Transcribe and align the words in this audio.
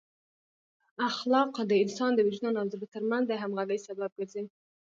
اخلاق 1.09 1.53
د 1.69 1.73
انسان 1.83 2.11
د 2.15 2.19
وجدان 2.27 2.55
او 2.61 2.65
زړه 2.73 2.87
ترمنځ 2.93 3.23
د 3.27 3.33
همغږۍ 3.41 3.79
سبب 3.87 4.11
ګرځي. 4.19 4.43